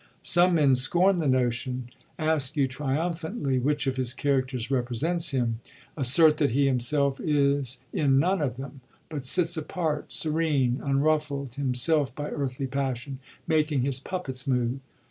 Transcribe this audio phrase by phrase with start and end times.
[0.23, 5.59] Some men scorn the notion, ask you triumphantly which of his characters represents him,
[5.95, 12.15] assert that he himself is in none of them, but sits apart, serene, unruffled himself
[12.15, 14.79] by earthly passion, making his puppets move.